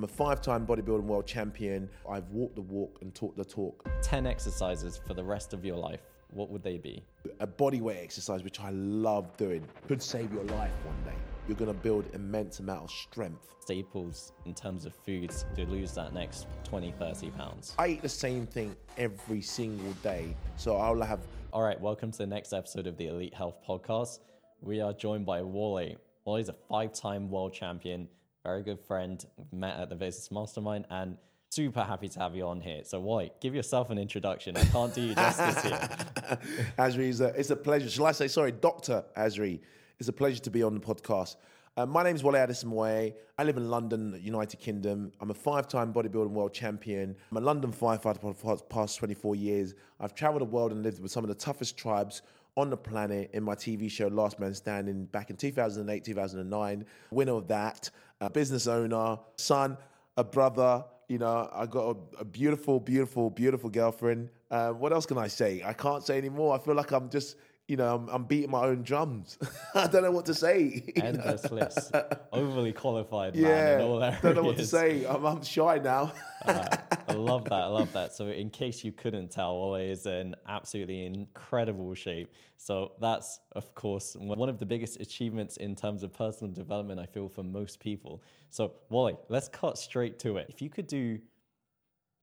I'm 0.00 0.04
a 0.04 0.08
five 0.08 0.40
time 0.40 0.66
bodybuilding 0.66 1.02
world 1.02 1.26
champion. 1.26 1.86
I've 2.08 2.26
walked 2.30 2.54
the 2.54 2.62
walk 2.62 3.00
and 3.02 3.14
talked 3.14 3.36
the 3.36 3.44
talk. 3.44 3.86
10 4.00 4.26
exercises 4.26 4.98
for 5.06 5.12
the 5.12 5.22
rest 5.22 5.52
of 5.52 5.62
your 5.62 5.76
life, 5.76 6.00
what 6.30 6.48
would 6.48 6.62
they 6.62 6.78
be? 6.78 7.04
A 7.40 7.46
bodyweight 7.46 8.02
exercise, 8.02 8.42
which 8.42 8.60
I 8.60 8.70
love 8.70 9.36
doing, 9.36 9.62
could 9.86 10.02
save 10.02 10.32
your 10.32 10.44
life 10.44 10.72
one 10.86 10.96
day. 11.04 11.18
You're 11.46 11.58
going 11.58 11.70
to 11.70 11.78
build 11.78 12.06
immense 12.14 12.60
amount 12.60 12.84
of 12.84 12.90
strength. 12.90 13.54
Staples 13.60 14.32
in 14.46 14.54
terms 14.54 14.86
of 14.86 14.94
foods 14.94 15.44
to 15.54 15.66
lose 15.66 15.92
that 15.96 16.14
next 16.14 16.46
20, 16.64 16.92
30 16.92 17.30
pounds. 17.32 17.74
I 17.78 17.88
eat 17.88 18.00
the 18.00 18.08
same 18.08 18.46
thing 18.46 18.74
every 18.96 19.42
single 19.42 19.92
day. 20.02 20.34
So 20.56 20.78
I'll 20.78 20.98
have. 21.02 21.26
All 21.52 21.60
right, 21.60 21.78
welcome 21.78 22.10
to 22.10 22.16
the 22.16 22.26
next 22.26 22.54
episode 22.54 22.86
of 22.86 22.96
the 22.96 23.08
Elite 23.08 23.34
Health 23.34 23.56
Podcast. 23.68 24.20
We 24.62 24.80
are 24.80 24.94
joined 24.94 25.26
by 25.26 25.42
Wole. 25.42 25.96
Wole's 26.24 26.48
a 26.48 26.54
five 26.70 26.94
time 26.94 27.28
world 27.28 27.52
champion, 27.52 28.08
very 28.44 28.62
good 28.62 28.80
friend. 28.80 29.24
Met 29.52 29.78
at 29.78 29.88
the 29.88 29.96
Business 29.96 30.30
Mastermind 30.30 30.86
and 30.90 31.16
super 31.50 31.82
happy 31.82 32.08
to 32.08 32.20
have 32.20 32.34
you 32.34 32.46
on 32.46 32.60
here. 32.60 32.82
So, 32.84 33.00
Wole, 33.00 33.28
give 33.40 33.54
yourself 33.54 33.90
an 33.90 33.98
introduction. 33.98 34.56
I 34.56 34.64
can't 34.64 34.94
do 34.94 35.02
you 35.02 35.14
justice 35.14 35.62
here. 35.62 35.72
Azri, 36.78 37.08
it's 37.08 37.20
a, 37.20 37.26
it's 37.38 37.50
a 37.50 37.56
pleasure. 37.56 37.90
Shall 37.90 38.06
I 38.06 38.12
say, 38.12 38.28
sorry, 38.28 38.52
Dr. 38.52 39.04
Azri, 39.16 39.60
it's 39.98 40.08
a 40.08 40.12
pleasure 40.12 40.40
to 40.40 40.50
be 40.50 40.62
on 40.62 40.74
the 40.74 40.80
podcast. 40.80 41.36
Uh, 41.76 41.86
my 41.86 42.02
name 42.02 42.16
is 42.16 42.22
Wole 42.22 42.34
Adesemoye. 42.34 43.14
I 43.38 43.44
live 43.44 43.56
in 43.56 43.70
London, 43.70 44.18
United 44.20 44.58
Kingdom. 44.58 45.12
I'm 45.20 45.30
a 45.30 45.34
five 45.34 45.68
time 45.68 45.92
bodybuilding 45.92 46.30
world 46.30 46.52
champion. 46.52 47.14
I'm 47.30 47.36
a 47.36 47.40
London 47.40 47.72
firefighter 47.72 48.34
for 48.34 48.56
the 48.56 48.62
past 48.64 48.98
24 48.98 49.36
years. 49.36 49.74
I've 50.00 50.14
traveled 50.14 50.42
the 50.42 50.46
world 50.46 50.72
and 50.72 50.82
lived 50.82 51.00
with 51.00 51.12
some 51.12 51.24
of 51.24 51.28
the 51.28 51.34
toughest 51.34 51.76
tribes 51.76 52.22
on 52.56 52.70
the 52.70 52.76
planet 52.76 53.30
in 53.32 53.42
my 53.42 53.54
TV 53.54 53.90
show 53.90 54.08
Last 54.08 54.38
Man 54.38 54.54
Standing 54.54 55.06
back 55.06 55.30
in 55.30 55.36
2008, 55.36 56.04
2009. 56.04 56.84
Winner 57.10 57.32
of 57.32 57.48
that, 57.48 57.90
a 58.20 58.30
business 58.30 58.66
owner, 58.66 59.18
son, 59.36 59.76
a 60.16 60.24
brother. 60.24 60.84
You 61.08 61.18
know, 61.18 61.50
I 61.52 61.66
got 61.66 61.96
a, 61.96 62.20
a 62.20 62.24
beautiful, 62.24 62.78
beautiful, 62.78 63.30
beautiful 63.30 63.70
girlfriend. 63.70 64.30
Uh, 64.50 64.70
what 64.70 64.92
else 64.92 65.06
can 65.06 65.18
I 65.18 65.28
say? 65.28 65.62
I 65.64 65.72
can't 65.72 66.04
say 66.04 66.18
anymore. 66.18 66.54
I 66.54 66.58
feel 66.58 66.74
like 66.74 66.92
I'm 66.92 67.08
just 67.08 67.36
you 67.70 67.76
know, 67.76 67.94
I'm, 67.94 68.08
I'm, 68.08 68.24
beating 68.24 68.50
my 68.50 68.64
own 68.64 68.82
drums. 68.82 69.38
I 69.76 69.86
don't 69.86 70.02
know 70.02 70.10
what 70.10 70.26
to 70.26 70.34
say. 70.34 70.92
Endless 70.96 71.48
list. 71.52 71.94
Overly 72.32 72.72
qualified 72.72 73.36
man 73.36 73.44
yeah, 73.44 73.76
in 73.76 73.82
all 73.82 74.02
areas. 74.02 74.20
Don't 74.20 74.34
know 74.34 74.42
what 74.42 74.56
to 74.56 74.66
say. 74.66 75.06
I'm, 75.06 75.24
I'm 75.24 75.42
shy 75.44 75.78
now. 75.78 76.12
uh, 76.44 76.76
I 77.06 77.12
love 77.12 77.44
that. 77.44 77.52
I 77.52 77.66
love 77.66 77.92
that. 77.92 78.12
So, 78.12 78.26
in 78.26 78.50
case 78.50 78.82
you 78.82 78.90
couldn't 78.90 79.30
tell, 79.30 79.54
Wole 79.54 79.76
is 79.76 80.06
in 80.06 80.34
absolutely 80.48 81.06
incredible 81.06 81.94
shape. 81.94 82.32
So, 82.56 82.92
that's, 83.00 83.38
of 83.52 83.72
course, 83.76 84.16
one 84.18 84.48
of 84.48 84.58
the 84.58 84.66
biggest 84.66 85.00
achievements 85.00 85.56
in 85.56 85.76
terms 85.76 86.02
of 86.02 86.12
personal 86.12 86.52
development, 86.52 86.98
I 86.98 87.06
feel, 87.06 87.28
for 87.28 87.44
most 87.44 87.78
people. 87.78 88.20
So, 88.48 88.72
Wole, 88.88 89.24
let's 89.28 89.48
cut 89.48 89.78
straight 89.78 90.18
to 90.20 90.38
it. 90.38 90.46
If 90.48 90.60
you 90.60 90.70
could 90.70 90.88
do 90.88 91.20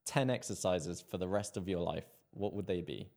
10 0.07 0.29
exercises 0.29 0.99
for 0.99 1.17
the 1.17 1.27
rest 1.27 1.55
of 1.55 1.69
your 1.69 1.79
life, 1.79 2.05
what 2.31 2.53
would 2.53 2.67
they 2.67 2.81
be? 2.81 3.07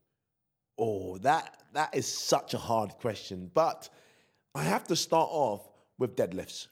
Oh, 0.80 1.18
that 1.18 1.62
that 1.74 1.94
is 1.94 2.06
such 2.06 2.54
a 2.54 2.58
hard 2.58 2.90
question. 2.98 3.50
But 3.52 3.90
I 4.54 4.62
have 4.64 4.84
to 4.84 4.96
start 4.96 5.28
off 5.30 5.68
with 5.98 6.16
deadlifts. 6.16 6.68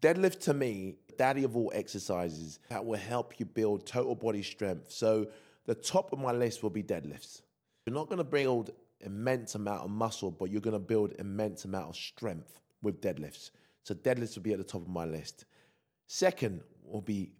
Deadlift 0.00 0.40
to 0.44 0.54
me, 0.54 0.96
daddy 1.18 1.44
of 1.44 1.54
all 1.54 1.70
exercises 1.74 2.58
that 2.70 2.84
will 2.84 2.98
help 2.98 3.38
you 3.38 3.44
build 3.44 3.86
total 3.86 4.14
body 4.14 4.42
strength. 4.42 4.90
So 4.90 5.28
the 5.66 5.74
top 5.74 6.12
of 6.12 6.18
my 6.18 6.32
list 6.32 6.62
will 6.62 6.70
be 6.70 6.82
deadlifts. 6.82 7.42
You're 7.84 7.94
not 7.94 8.08
going 8.08 8.18
to 8.18 8.24
build 8.24 8.70
immense 9.00 9.54
amount 9.56 9.82
of 9.82 9.90
muscle, 9.90 10.30
but 10.30 10.50
you're 10.50 10.62
going 10.62 10.72
to 10.72 10.78
build 10.78 11.12
immense 11.18 11.66
amount 11.66 11.90
of 11.90 11.96
strength 11.96 12.60
with 12.80 13.02
deadlifts. 13.02 13.50
So 13.84 13.94
deadlifts 13.94 14.36
will 14.36 14.42
be 14.42 14.52
at 14.52 14.58
the 14.58 14.64
top 14.64 14.80
of 14.80 14.88
my 14.88 15.04
list. 15.04 15.44
Second 16.06 16.62
will 16.82 17.02
be 17.02 17.32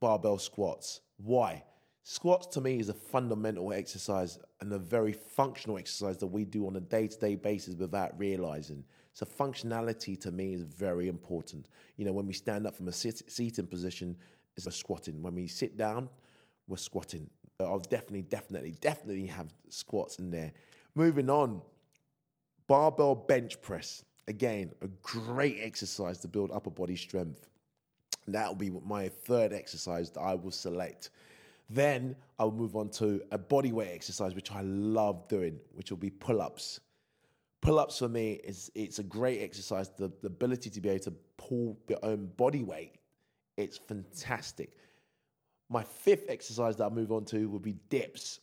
barbell 0.00 0.38
squats. 0.38 1.00
Why? 1.18 1.64
Squats 2.10 2.46
to 2.46 2.62
me 2.62 2.80
is 2.80 2.88
a 2.88 2.94
fundamental 2.94 3.70
exercise 3.70 4.38
and 4.62 4.72
a 4.72 4.78
very 4.78 5.12
functional 5.12 5.76
exercise 5.76 6.16
that 6.16 6.28
we 6.28 6.42
do 6.42 6.66
on 6.66 6.74
a 6.76 6.80
day 6.80 7.06
to 7.06 7.18
day 7.18 7.34
basis 7.34 7.74
without 7.74 8.18
realizing. 8.18 8.82
So, 9.12 9.26
functionality 9.26 10.18
to 10.22 10.32
me 10.32 10.54
is 10.54 10.62
very 10.62 11.08
important. 11.08 11.68
You 11.98 12.06
know, 12.06 12.12
when 12.12 12.26
we 12.26 12.32
stand 12.32 12.66
up 12.66 12.74
from 12.74 12.88
a 12.88 12.92
sit- 12.92 13.30
seating 13.30 13.66
position, 13.66 14.16
it's 14.56 14.66
a 14.66 14.70
squatting. 14.72 15.22
When 15.22 15.34
we 15.34 15.48
sit 15.48 15.76
down, 15.76 16.08
we're 16.66 16.78
squatting. 16.78 17.28
I'll 17.60 17.78
definitely, 17.78 18.22
definitely, 18.22 18.70
definitely 18.80 19.26
have 19.26 19.52
squats 19.68 20.18
in 20.18 20.30
there. 20.30 20.54
Moving 20.94 21.28
on, 21.28 21.60
barbell 22.68 23.16
bench 23.16 23.60
press. 23.60 24.02
Again, 24.28 24.72
a 24.80 24.88
great 25.02 25.58
exercise 25.60 26.16
to 26.20 26.28
build 26.28 26.52
upper 26.52 26.70
body 26.70 26.96
strength. 26.96 27.50
That 28.28 28.48
will 28.48 28.54
be 28.54 28.70
my 28.70 29.10
third 29.10 29.52
exercise 29.52 30.10
that 30.12 30.20
I 30.20 30.36
will 30.36 30.50
select. 30.52 31.10
Then 31.68 32.16
I'll 32.38 32.50
move 32.50 32.76
on 32.76 32.88
to 32.90 33.20
a 33.30 33.38
body 33.38 33.72
weight 33.72 33.90
exercise, 33.92 34.34
which 34.34 34.50
I 34.52 34.62
love 34.62 35.28
doing, 35.28 35.58
which 35.72 35.90
will 35.90 35.98
be 35.98 36.10
pull 36.10 36.40
ups. 36.40 36.80
Pull 37.60 37.78
ups 37.78 37.98
for 37.98 38.08
me 38.08 38.40
is 38.44 38.70
it's 38.74 38.98
a 38.98 39.02
great 39.02 39.42
exercise. 39.42 39.90
The, 39.90 40.10
the 40.22 40.28
ability 40.28 40.70
to 40.70 40.80
be 40.80 40.88
able 40.88 41.04
to 41.04 41.14
pull 41.36 41.78
your 41.88 41.98
own 42.02 42.30
body 42.36 42.62
weight, 42.62 42.94
it's 43.56 43.76
fantastic. 43.76 44.70
My 45.68 45.82
fifth 45.82 46.30
exercise 46.30 46.76
that 46.76 46.84
I'll 46.84 46.90
move 46.90 47.12
on 47.12 47.24
to 47.26 47.48
will 47.48 47.58
be 47.58 47.74
dips. 47.90 48.40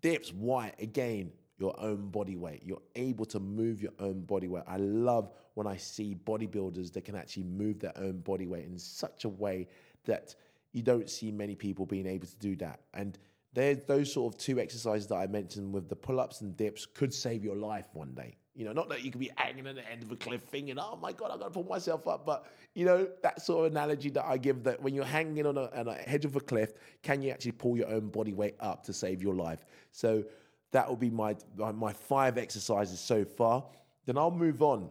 Dips, 0.00 0.32
why? 0.32 0.72
Again, 0.78 1.32
your 1.58 1.78
own 1.80 2.08
body 2.08 2.36
weight. 2.36 2.62
You're 2.64 2.82
able 2.94 3.26
to 3.26 3.40
move 3.40 3.82
your 3.82 3.92
own 3.98 4.20
body 4.22 4.48
weight. 4.48 4.62
I 4.66 4.76
love 4.76 5.32
when 5.54 5.66
I 5.66 5.76
see 5.76 6.16
bodybuilders 6.24 6.92
that 6.92 7.04
can 7.04 7.16
actually 7.16 7.42
move 7.42 7.80
their 7.80 7.96
own 7.98 8.20
body 8.20 8.46
weight 8.46 8.64
in 8.64 8.78
such 8.78 9.24
a 9.24 9.28
way 9.28 9.66
that 10.04 10.36
you 10.72 10.82
don't 10.82 11.08
see 11.08 11.30
many 11.30 11.54
people 11.54 11.86
being 11.86 12.06
able 12.06 12.26
to 12.26 12.36
do 12.36 12.56
that. 12.56 12.80
And 12.94 13.18
there's 13.52 13.84
those 13.84 14.12
sort 14.12 14.34
of 14.34 14.40
two 14.40 14.60
exercises 14.60 15.06
that 15.08 15.16
I 15.16 15.26
mentioned 15.26 15.72
with 15.72 15.88
the 15.88 15.96
pull-ups 15.96 16.42
and 16.42 16.56
dips 16.56 16.86
could 16.86 17.12
save 17.12 17.44
your 17.44 17.56
life 17.56 17.88
one 17.92 18.14
day. 18.14 18.36
You 18.54 18.64
know, 18.64 18.72
not 18.72 18.88
that 18.88 19.04
you 19.04 19.10
could 19.12 19.20
be 19.20 19.30
hanging 19.36 19.66
at 19.68 19.76
the 19.76 19.88
end 19.90 20.02
of 20.02 20.10
a 20.10 20.16
cliff 20.16 20.42
thinking, 20.42 20.78
oh 20.78 20.98
my 21.00 21.12
God, 21.12 21.30
I've 21.32 21.38
gotta 21.38 21.52
pull 21.52 21.64
myself 21.64 22.08
up. 22.08 22.26
But 22.26 22.46
you 22.74 22.84
know, 22.84 23.08
that 23.22 23.40
sort 23.40 23.66
of 23.66 23.72
analogy 23.72 24.10
that 24.10 24.24
I 24.24 24.36
give 24.36 24.64
that 24.64 24.82
when 24.82 24.94
you're 24.94 25.04
hanging 25.04 25.46
on 25.46 25.56
a, 25.56 25.70
on 25.78 25.86
a 25.88 25.96
edge 26.06 26.24
of 26.24 26.34
a 26.34 26.40
cliff, 26.40 26.72
can 27.02 27.22
you 27.22 27.30
actually 27.30 27.52
pull 27.52 27.76
your 27.76 27.88
own 27.88 28.08
body 28.08 28.32
weight 28.32 28.56
up 28.58 28.82
to 28.84 28.92
save 28.92 29.22
your 29.22 29.34
life? 29.34 29.64
So 29.92 30.24
that 30.72 30.88
will 30.88 30.96
be 30.96 31.08
my 31.08 31.36
my 31.56 31.92
five 31.92 32.36
exercises 32.36 33.00
so 33.00 33.24
far. 33.24 33.64
Then 34.06 34.18
I'll 34.18 34.30
move 34.30 34.60
on. 34.62 34.90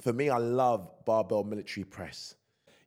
For 0.00 0.12
me, 0.12 0.30
I 0.30 0.38
love 0.38 0.88
barbell 1.04 1.44
military 1.44 1.84
press. 1.84 2.36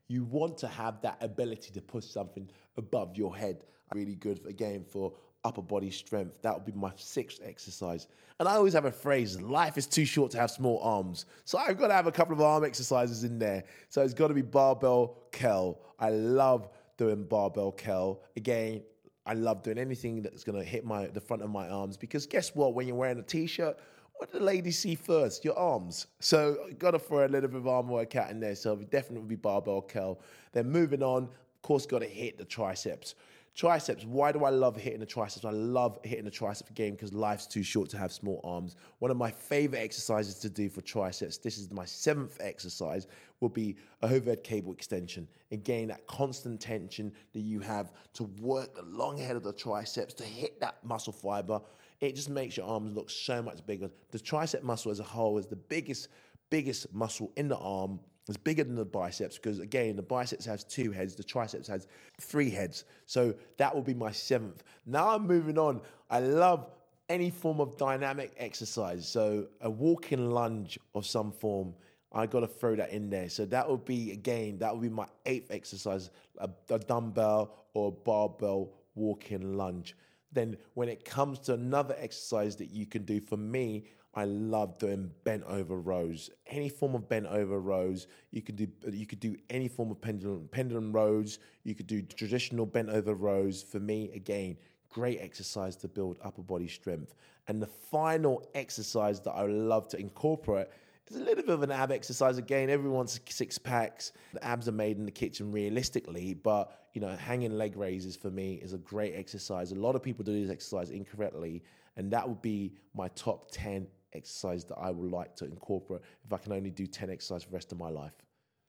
You 0.07 0.23
want 0.23 0.57
to 0.59 0.67
have 0.67 1.01
that 1.01 1.17
ability 1.21 1.71
to 1.71 1.81
push 1.81 2.05
something 2.05 2.49
above 2.77 3.16
your 3.16 3.35
head. 3.35 3.63
Really 3.93 4.16
good, 4.16 4.45
again, 4.45 4.83
for 4.88 5.13
upper 5.43 5.61
body 5.61 5.91
strength. 5.91 6.41
That 6.41 6.53
would 6.53 6.66
be 6.66 6.71
my 6.73 6.91
sixth 6.95 7.39
exercise. 7.43 8.07
And 8.39 8.49
I 8.49 8.53
always 8.53 8.73
have 8.73 8.85
a 8.85 8.91
phrase 8.91 9.39
life 9.39 9.77
is 9.77 9.88
too 9.88 10.05
short 10.05 10.31
to 10.31 10.39
have 10.39 10.51
small 10.51 10.79
arms. 10.81 11.25
So 11.45 11.57
I've 11.57 11.77
got 11.77 11.88
to 11.88 11.94
have 11.94 12.07
a 12.07 12.11
couple 12.11 12.33
of 12.33 12.41
arm 12.41 12.65
exercises 12.65 13.23
in 13.23 13.39
there. 13.39 13.63
So 13.89 14.01
it's 14.01 14.13
got 14.13 14.27
to 14.27 14.33
be 14.33 14.41
barbell 14.41 15.17
curl. 15.31 15.79
I 15.99 16.09
love 16.09 16.67
doing 16.97 17.23
barbell 17.23 17.71
curl. 17.71 18.21
Again, 18.35 18.81
I 19.25 19.33
love 19.33 19.63
doing 19.63 19.77
anything 19.77 20.21
that's 20.21 20.44
going 20.44 20.57
to 20.57 20.63
hit 20.63 20.85
my 20.85 21.07
the 21.07 21.21
front 21.21 21.41
of 21.41 21.49
my 21.49 21.67
arms 21.69 21.97
because 21.97 22.27
guess 22.27 22.53
what? 22.53 22.73
When 22.73 22.88
you're 22.88 22.95
wearing 22.95 23.17
a 23.17 23.23
t-shirt, 23.23 23.77
what 24.17 24.31
do 24.31 24.39
the 24.39 24.45
ladies 24.45 24.79
see 24.79 24.95
first? 24.95 25.43
Your 25.43 25.57
arms. 25.57 26.07
So 26.19 26.67
got 26.79 26.91
to 26.91 26.99
throw 26.99 27.25
a 27.25 27.27
little 27.27 27.49
bit 27.49 27.57
of 27.57 27.67
arm 27.67 27.89
workout 27.89 28.31
in 28.31 28.39
there. 28.39 28.55
So 28.55 28.75
definitely 28.75 29.27
be 29.27 29.35
barbell 29.35 29.81
curl. 29.81 30.21
Then 30.53 30.69
moving 30.69 31.03
on, 31.03 31.23
of 31.23 31.61
course, 31.61 31.85
got 31.85 31.99
to 31.99 32.07
hit 32.07 32.37
the 32.37 32.45
triceps. 32.45 33.15
Triceps, 33.55 34.03
why 34.03 34.33
do 34.33 34.43
I 34.43 34.49
love 34.49 34.75
hitting 34.75 34.99
the 34.99 35.05
triceps? 35.05 35.45
I 35.45 35.51
love 35.51 35.97
hitting 36.03 36.25
the 36.25 36.31
tricep 36.31 36.73
game 36.73 36.91
because 36.91 37.13
life's 37.13 37.47
too 37.47 37.63
short 37.63 37.89
to 37.91 37.97
have 37.97 38.11
small 38.11 38.41
arms. 38.43 38.75
One 38.99 39.11
of 39.11 39.15
my 39.15 39.31
favorite 39.31 39.79
exercises 39.79 40.35
to 40.39 40.49
do 40.49 40.67
for 40.67 40.81
triceps, 40.81 41.37
this 41.37 41.57
is 41.57 41.71
my 41.71 41.85
seventh 41.85 42.37
exercise, 42.41 43.07
will 43.39 43.47
be 43.47 43.77
a 44.01 44.07
overhead 44.07 44.43
cable 44.43 44.73
extension. 44.73 45.25
Again, 45.51 45.87
that 45.87 46.05
constant 46.05 46.59
tension 46.59 47.13
that 47.31 47.39
you 47.39 47.61
have 47.61 47.94
to 48.15 48.23
work 48.41 48.75
the 48.75 48.83
long 48.83 49.18
head 49.18 49.38
of 49.38 49.44
the 49.44 49.53
triceps 49.53 50.13
to 50.15 50.25
hit 50.25 50.59
that 50.59 50.83
muscle 50.83 51.13
fiber 51.13 51.61
it 52.06 52.16
just 52.16 52.30
makes 52.30 52.57
your 52.57 52.68
arms 52.68 52.96
look 52.96 53.10
so 53.10 53.42
much 53.42 53.66
bigger. 53.66 53.90
The 54.12 54.19
tricep 54.19 54.63
muscle 54.63 54.92
as 54.92 55.00
a 55.00 55.04
whole 55.04 55.38
is 55.38 55.48
the 55.48 55.56
biggest, 55.56 56.10
biggest 56.50 56.94
muscle 56.94 57.31
in 57.36 57.48
the 57.48 57.57
arm. 57.57 58.00
It's 58.28 58.38
bigger 58.38 58.63
than 58.63 58.75
the 58.75 58.86
biceps 58.86 59.36
because 59.36 59.60
again, 59.60 59.96
the 59.96 60.02
biceps 60.02 60.46
has 60.46 60.63
two 60.63 60.92
heads, 60.92 61.16
the 61.16 61.24
triceps 61.24 61.68
has 61.68 61.88
three 62.19 62.50
heads. 62.50 62.86
So 63.06 63.36
that 63.57 63.74
will 63.74 63.84
be 63.84 63.94
my 63.94 64.12
seventh. 64.12 64.63
Now 64.86 65.10
I'm 65.10 65.28
moving 65.28 65.57
on. 65.60 65.81
I 66.10 66.19
love 66.19 66.68
any 67.07 67.30
form 67.30 67.60
of 67.60 67.78
dynamic 67.78 68.34
exercise. 68.38 69.07
So 69.07 69.48
a 69.62 69.69
walking 69.69 70.31
lunge 70.31 70.80
of 70.96 71.06
some 71.06 71.31
form. 71.31 71.74
I 72.12 72.25
got 72.25 72.40
to 72.40 72.48
throw 72.48 72.75
that 72.78 72.92
in 72.92 73.10
there. 73.10 73.30
So 73.30 73.46
that 73.46 73.69
would 73.69 73.84
be 73.86 74.12
again, 74.12 74.57
that 74.60 74.74
would 74.74 74.81
be 74.81 74.90
my 74.90 75.07
eighth 75.25 75.52
exercise: 75.52 76.10
a, 76.38 76.50
a 76.69 76.80
dumbbell 76.80 77.54
or 77.74 77.90
a 77.90 77.92
barbell 77.92 78.72
walking 78.96 79.57
lunge. 79.57 79.96
Then, 80.35 80.57
when 80.75 80.89
it 80.89 81.05
comes 81.05 81.39
to 81.39 81.53
another 81.53 81.95
exercise 81.97 82.55
that 82.57 82.69
you 82.69 82.85
can 82.85 83.03
do, 83.05 83.19
for 83.19 83.37
me, 83.37 83.85
I 84.13 84.25
love 84.25 84.77
doing 84.77 85.11
bent 85.23 85.43
over 85.45 85.77
rows. 85.77 86.29
Any 86.47 86.69
form 86.69 86.93
of 86.93 87.09
bent 87.09 87.25
over 87.25 87.59
rows. 87.59 88.07
You 88.31 88.41
could 88.41 88.55
do 88.55 88.67
you 88.91 89.05
could 89.05 89.19
do 89.19 89.35
any 89.49 89.67
form 89.67 89.91
of 89.91 89.99
pendulum 89.99 90.47
pendulum 90.51 90.91
rows. 90.91 91.39
You 91.63 91.73
could 91.73 91.87
do 91.87 92.01
traditional 92.01 92.65
bent 92.65 92.89
over 92.89 93.13
rows. 93.13 93.63
For 93.63 93.79
me, 93.79 94.11
again, 94.13 94.57
great 94.89 95.19
exercise 95.19 95.75
to 95.77 95.87
build 95.87 96.17
upper 96.21 96.41
body 96.41 96.67
strength. 96.67 97.15
And 97.47 97.61
the 97.61 97.67
final 97.67 98.45
exercise 98.55 99.19
that 99.21 99.31
I 99.31 99.45
love 99.45 99.87
to 99.89 99.99
incorporate 99.99 100.67
is 101.12 101.18
a 101.18 101.19
little 101.24 101.44
bit 101.44 101.54
of 101.54 101.62
an 101.62 101.72
ab 101.72 101.92
exercise. 101.92 102.38
Again, 102.38 102.69
everyone's 102.69 103.19
six 103.30 103.57
packs. 103.57 104.12
The 104.34 104.44
abs 104.44 104.68
are 104.68 104.74
made 104.74 104.98
in 104.98 105.06
the 105.06 105.12
kitchen 105.12 105.52
realistically, 105.52 106.34
but 106.34 106.88
you 106.94 107.02
know, 107.02 107.16
hanging 107.16 107.57
leg 107.57 107.75
raises 107.78 108.16
for 108.16 108.30
me 108.30 108.56
is 108.56 108.74
a 108.74 108.78
great 108.78 109.13
exercise. 109.16 109.72
A 109.72 109.75
lot 109.75 109.96
of 109.96 110.02
people 110.02 110.24
do 110.24 110.42
this 110.42 110.52
exercise 110.52 110.90
incorrectly, 110.90 111.63
and 111.98 112.12
that 112.12 112.28
would 112.28 112.42
be 112.42 112.74
my 112.94 113.07
top 113.10 113.50
10 113.52 113.88
exercise 114.13 114.63
that 114.66 114.78
I 114.78 114.92
would 114.92 115.12
like 115.12 115.36
to 115.38 115.46
incorporate 115.46 116.02
if 116.25 116.31
I 116.34 116.38
can 116.38 116.54
only 116.54 116.72
do 116.72 116.88
10 116.88 117.10
exercises 117.10 117.44
for 117.44 117.50
the 117.52 117.56
rest 117.56 117.72
of 117.72 117.78
my 117.78 117.90
life. 117.90 118.13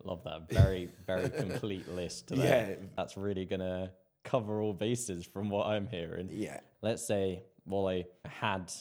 Love 0.04 0.22
that. 0.24 0.50
Very, 0.50 0.90
very 1.06 1.30
complete 1.30 1.88
list. 1.88 2.28
There. 2.28 2.38
Yeah. 2.70 2.86
That's 2.96 3.16
really 3.16 3.46
to 3.46 3.90
cover 4.24 4.60
all 4.60 4.74
bases 4.74 5.24
from 5.24 5.48
what 5.48 5.66
I'm 5.66 5.86
hearing. 5.86 6.28
Yeah. 6.30 6.60
Let's 6.82 7.06
say 7.06 7.44
Wole 7.64 8.04
had 8.24 8.72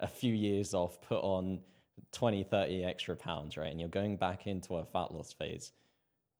a 0.00 0.08
few 0.08 0.34
years 0.34 0.74
off, 0.74 1.00
put 1.02 1.20
on 1.22 1.60
20, 2.12 2.44
30 2.44 2.84
extra 2.84 3.16
pounds, 3.16 3.56
right? 3.56 3.70
And 3.70 3.80
you're 3.80 3.88
going 3.88 4.16
back 4.16 4.46
into 4.46 4.76
a 4.76 4.84
fat 4.84 5.12
loss 5.12 5.32
phase 5.32 5.72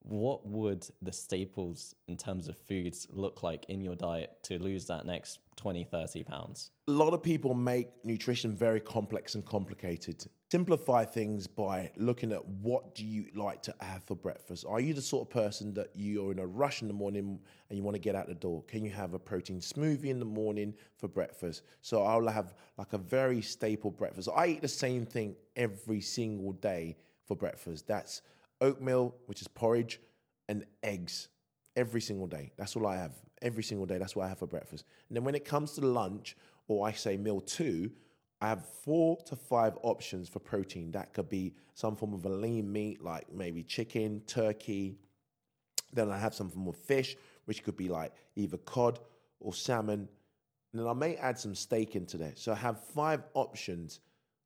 what 0.07 0.47
would 0.47 0.87
the 1.03 1.13
staples 1.13 1.95
in 2.07 2.17
terms 2.17 2.47
of 2.49 2.57
foods 2.57 3.09
look 3.11 3.43
like 3.43 3.67
in 3.69 3.81
your 3.81 3.97
diet 3.97 4.31
to 4.45 4.59
lose 4.59 4.87
that 4.87 5.05
next 5.05 5.41
20 5.57 5.83
30 5.85 6.23
pounds? 6.23 6.71
A 6.87 6.93
lot 6.93 7.13
of 7.13 7.23
people 7.23 7.55
make 7.55 7.89
nutrition 8.05 8.55
very 8.55 8.79
complex 8.81 9.35
and 9.35 9.45
complicated. 9.45 10.25
Simplify 10.53 11.05
things 11.05 11.49
by 11.49 11.91
looking 11.97 12.31
at 12.31 12.47
what 12.47 12.95
do 12.95 13.05
you 13.05 13.27
like 13.35 13.63
to 13.63 13.75
have 13.81 14.05
for 14.05 14.15
breakfast. 14.15 14.65
Are 14.69 14.79
you 14.79 14.95
the 14.95 15.03
sort 15.03 15.27
of 15.27 15.31
person 15.33 15.75
that 15.75 15.91
you're 15.95 16.31
in 16.31 16.39
a 16.39 16.47
rush 16.47 16.83
in 16.83 16.89
the 16.89 16.95
morning 16.95 17.41
and 17.69 17.77
you 17.77 17.83
want 17.83 17.97
to 17.97 18.01
get 18.01 18.15
out 18.15 18.29
the 18.29 18.35
door? 18.35 18.63
Can 18.69 18.85
you 18.85 18.93
have 18.93 19.13
a 19.13 19.19
protein 19.19 19.59
smoothie 19.59 20.07
in 20.07 20.21
the 20.21 20.25
morning 20.25 20.73
for 20.99 21.09
breakfast? 21.09 21.63
So 21.83 22.05
i'll 22.05 22.29
have 22.29 22.55
like 22.79 22.93
a 22.93 22.99
very 22.99 23.43
staple 23.43 23.91
breakfast. 23.91 24.29
I 24.35 24.47
eat 24.47 24.63
the 24.63 24.69
same 24.69 25.05
thing 25.05 25.35
every 25.57 26.01
single 26.01 26.53
day 26.53 26.97
for 27.27 27.35
breakfast. 27.35 27.89
That's 27.89 28.23
oatmeal, 28.61 29.15
which 29.27 29.41
is 29.41 29.49
porridge, 29.49 30.01
and 30.49 30.65
eggs 30.83 31.29
every 31.75 32.01
single 32.01 32.27
day. 32.27 32.53
That's 32.57 32.77
all 32.77 32.87
I 32.87 32.97
have. 32.97 33.13
Every 33.43 33.63
single 33.63 33.87
day. 33.87 33.99
That's 33.99 34.17
what 34.17 34.25
I 34.25 34.29
have 34.29 34.39
for 34.39 34.47
breakfast. 34.47 34.85
And 35.09 35.17
then 35.17 35.25
when 35.25 35.35
it 35.35 35.45
comes 35.45 35.73
to 35.73 35.83
lunch, 35.83 36.37
or 36.69 36.87
I 36.87 36.93
say 36.93 37.17
meal 37.17 37.41
two, 37.41 37.91
I 38.41 38.49
have 38.49 38.67
four 38.85 39.19
to 39.27 39.37
five 39.37 39.79
options 39.83 40.29
for 40.29 40.39
protein. 40.41 40.91
That 40.93 41.13
could 41.13 41.29
be 41.29 41.55
some 41.75 41.97
form 41.97 42.15
of 42.15 42.25
a 42.25 42.29
lean 42.29 42.71
meat, 42.71 43.03
like 43.03 43.33
maybe 43.33 43.63
chicken, 43.63 44.23
turkey. 44.27 44.99
Then 45.93 46.11
I 46.11 46.19
have 46.19 46.35
some 46.35 46.51
form 46.51 46.69
of 46.69 46.77
fish, 46.77 47.17
which 47.45 47.63
could 47.63 47.77
be 47.77 47.89
like 47.89 48.13
either 48.35 48.59
cod 48.59 48.99
or 49.41 49.55
salmon. 49.55 50.09
And 50.73 50.81
then 50.81 50.89
I 50.89 50.93
may 50.93 51.17
add 51.17 51.39
some 51.39 51.55
steak 51.55 51.97
into 51.97 52.19
there. 52.19 52.33
So 52.35 52.53
I 52.53 52.57
have 52.57 52.83
five 52.85 53.23
options 53.35 54.01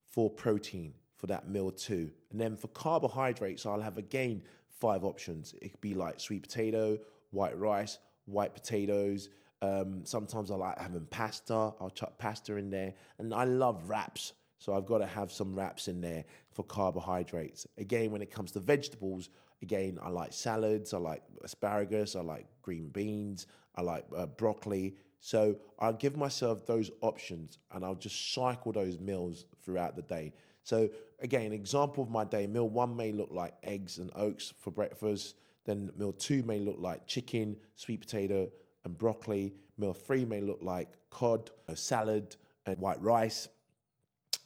for 0.09 0.31
protein 0.31 0.95
for 1.21 1.27
that 1.27 1.49
meal 1.49 1.71
too. 1.71 2.11
And 2.31 2.41
then 2.41 2.57
for 2.57 2.69
carbohydrates, 2.69 3.67
I'll 3.67 3.81
have 3.81 3.99
again 3.99 4.43
five 4.81 5.05
options. 5.05 5.55
It 5.61 5.73
could 5.73 5.81
be 5.81 5.95
like 5.95 6.19
sweet 6.19 6.43
potato, 6.43 6.99
white 7.31 7.59
rice, 7.59 7.99
white 8.25 8.55
potatoes. 8.55 9.29
Um, 9.61 10.01
sometimes 10.05 10.51
I 10.51 10.55
like 10.55 10.79
having 10.79 11.05
pasta. 11.11 11.55
I'll 11.55 11.93
chuck 11.95 12.17
pasta 12.19 12.57
in 12.57 12.71
there. 12.71 12.95
And 13.19 13.35
I 13.35 13.45
love 13.45 13.91
wraps. 13.91 14.33
So 14.59 14.75
I've 14.75 14.87
got 14.87 14.99
to 14.99 15.07
have 15.07 15.31
some 15.31 15.55
wraps 15.55 15.89
in 15.89 16.01
there 16.01 16.25
for 16.53 16.65
carbohydrates. 16.65 17.67
Again, 17.77 18.11
when 18.11 18.23
it 18.23 18.31
comes 18.31 18.53
to 18.53 18.61
vegetables, 18.61 19.29
again, 19.63 19.99
I 20.03 20.09
like 20.09 20.33
salads, 20.33 20.95
I 20.95 20.99
like 20.99 21.23
asparagus, 21.45 22.17
I 22.17 22.21
like 22.21 22.47
green 22.63 22.89
beans, 22.89 23.47
I 23.75 23.83
like 23.83 24.05
uh, 24.17 24.27
broccoli. 24.27 24.97
So 25.21 25.57
I'll 25.79 25.93
give 25.93 26.17
myself 26.17 26.67
those 26.67 26.91
options 27.03 27.59
and 27.73 27.85
I'll 27.85 27.95
just 27.95 28.35
cycle 28.35 28.73
those 28.73 28.99
meals 28.99 29.45
throughout 29.63 29.97
the 29.97 30.03
day. 30.03 30.33
So 30.63 30.89
again, 31.21 31.53
example 31.53 32.05
of 32.05 32.11
my 32.11 32.25
day, 32.25 32.47
meal 32.47 32.69
one 32.69 32.97
may 32.97 33.13
look 33.13 33.31
like 33.31 33.55
eggs 33.63 33.99
and 33.99 34.11
oats 34.15 34.53
for 34.59 34.71
breakfast. 34.71 35.37
Then 35.65 35.91
meal 35.97 36.13
two 36.13 36.43
may 36.43 36.59
look 36.59 36.77
like 36.79 37.07
chicken, 37.07 37.57
sweet 37.77 38.01
potato, 38.01 38.51
and 38.85 38.97
broccoli. 38.97 39.55
Meal 39.79 39.93
three 39.95 40.25
may 40.25 40.41
look 40.41 40.61
like 40.63 40.89
cod, 41.11 41.51
salad, 41.75 42.37
and 42.67 42.79
white 42.79 43.01
rice. 43.01 43.49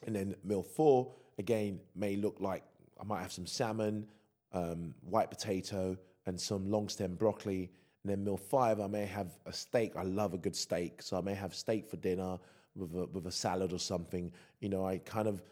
And 0.07 0.15
then 0.15 0.35
meal 0.45 0.63
four, 0.63 1.13
again, 1.39 1.81
may 1.95 2.17
look 2.17 2.37
like 2.41 2.63
I 3.01 3.05
might 3.05 3.23
have 3.23 3.33
some 3.33 3.47
salmon, 3.47 4.07
um, 4.53 4.95
white 5.03 5.31
potato, 5.31 5.97
and 6.27 6.41
some 6.41 6.71
long 6.71 6.89
stem 6.89 7.15
broccoli. 7.15 7.71
And 8.03 8.11
then 8.11 8.25
meal 8.25 8.37
five, 8.37 8.81
I 8.81 8.87
may 8.87 9.07
have 9.07 9.39
a 9.47 9.53
steak. 9.53 9.93
I 9.97 10.03
love 10.03 10.35
a 10.35 10.39
good 10.39 10.55
steak. 10.55 11.03
So 11.03 11.17
I 11.17 11.21
may 11.21 11.35
have 11.35 11.55
steak 11.55 11.89
for 11.89 11.97
dinner 11.97 12.39
with 12.77 12.95
a, 12.95 13.07
with 13.07 13.27
a 13.27 13.33
salad 13.33 13.73
or 13.73 13.79
something. 13.79 14.33
You 14.61 14.69
know, 14.69 14.87
I 14.87 14.99
kind 14.99 15.27
of 15.29 15.43